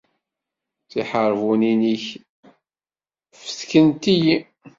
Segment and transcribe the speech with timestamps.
[0.89, 2.05] Tiḥerbunin-ik
[3.41, 4.37] fetkent-iyi.